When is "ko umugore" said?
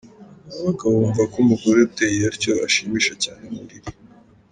1.31-1.79